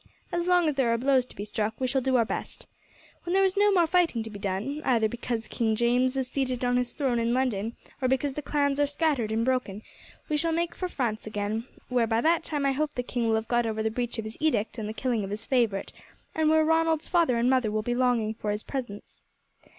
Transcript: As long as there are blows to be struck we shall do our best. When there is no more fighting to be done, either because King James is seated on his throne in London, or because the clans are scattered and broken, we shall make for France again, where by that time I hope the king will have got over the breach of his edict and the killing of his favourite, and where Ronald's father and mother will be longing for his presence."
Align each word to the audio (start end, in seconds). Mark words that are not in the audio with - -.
As 0.31 0.47
long 0.47 0.67
as 0.67 0.73
there 0.73 0.91
are 0.91 0.97
blows 0.97 1.27
to 1.27 1.35
be 1.35 1.45
struck 1.45 1.79
we 1.79 1.85
shall 1.85 2.01
do 2.01 2.15
our 2.15 2.25
best. 2.25 2.65
When 3.23 3.33
there 3.35 3.43
is 3.43 3.55
no 3.55 3.71
more 3.71 3.85
fighting 3.85 4.23
to 4.23 4.31
be 4.31 4.39
done, 4.39 4.81
either 4.83 5.07
because 5.07 5.45
King 5.47 5.75
James 5.75 6.17
is 6.17 6.27
seated 6.27 6.65
on 6.65 6.77
his 6.77 6.93
throne 6.93 7.19
in 7.19 7.35
London, 7.35 7.75
or 8.01 8.07
because 8.07 8.33
the 8.33 8.41
clans 8.41 8.79
are 8.79 8.87
scattered 8.87 9.31
and 9.31 9.45
broken, 9.45 9.83
we 10.27 10.37
shall 10.37 10.53
make 10.53 10.73
for 10.73 10.87
France 10.89 11.27
again, 11.27 11.65
where 11.87 12.07
by 12.07 12.19
that 12.19 12.43
time 12.43 12.65
I 12.65 12.71
hope 12.71 12.95
the 12.95 13.03
king 13.03 13.27
will 13.27 13.35
have 13.35 13.47
got 13.47 13.67
over 13.67 13.83
the 13.83 13.91
breach 13.91 14.17
of 14.17 14.25
his 14.25 14.37
edict 14.39 14.79
and 14.79 14.89
the 14.89 14.93
killing 14.93 15.23
of 15.23 15.29
his 15.29 15.45
favourite, 15.45 15.93
and 16.33 16.49
where 16.49 16.65
Ronald's 16.65 17.07
father 17.07 17.37
and 17.37 17.47
mother 17.47 17.69
will 17.69 17.83
be 17.83 17.93
longing 17.93 18.33
for 18.33 18.49
his 18.49 18.63
presence." 18.63 19.23